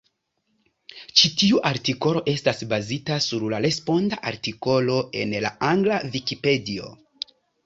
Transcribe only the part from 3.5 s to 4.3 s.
la responda